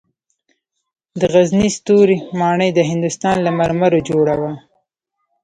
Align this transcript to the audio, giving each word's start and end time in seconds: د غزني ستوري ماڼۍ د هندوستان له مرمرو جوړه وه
د 1.19 1.21
غزني 1.33 1.69
ستوري 1.77 2.17
ماڼۍ 2.39 2.69
د 2.73 2.79
هندوستان 2.91 3.35
له 3.45 3.51
مرمرو 3.59 4.05
جوړه 4.09 4.35
وه 4.41 4.53